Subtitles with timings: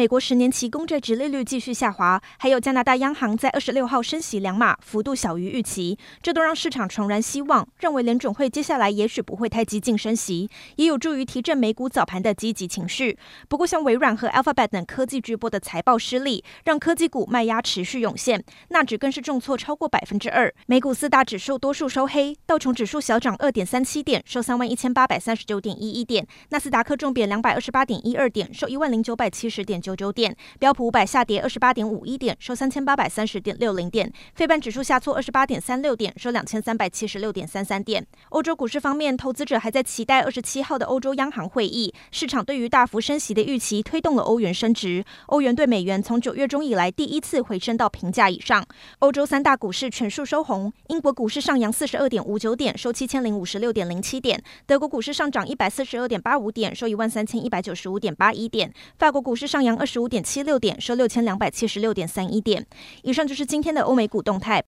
[0.00, 13.18] 美国十年期公债殖利率继续下滑，还有加拿大央行在二十六号升息两码，幅度小于预期，这都让市场重燃希望，认为联准会接下来也许不会太激进升息，也有助于提振美股早盘的积极情绪。
[13.46, 20.50] 不过，像微软和 Alphabet 等科技巨擘的财报失利，让科技股卖压持续涌现，纳指更是重挫超过百分之二。
[20.64, 29.89] 美股四大指数多数收黑，道琼指数小涨二点三七点，收三万一千八百三十九点一一点；纳斯达克重贬两百二十八点一二点，收一万零九百七十点九。
[29.90, 34.12] 九九点，标普五百下跌二十八点五一点，收三千八百三十点六零点。
[34.34, 38.06] 费半指数下挫二十八点三六点，收两千三百七十六点三三点。
[38.28, 41.92] 欧洲股市方面，投资者还在期待二十七号的欧洲央行会议。
[42.12, 48.64] 市场对于大幅升息的预期推动了欧元升值，欧元对美元从九月中以来第一次回升到平价以上。
[49.00, 54.42] 欧洲三大股市全数收红，英国股市上扬四十二点五九点，收七千零五十六点零七点。
[54.66, 58.72] 德国股市上涨一百四十二点八五点，收一万三千一百九十五点八一点。
[58.98, 62.66] 法国股市上扬二十五点七六点，收六千两百七十六点三一点。
[63.02, 64.58] 以上就是今天的欧美股动态。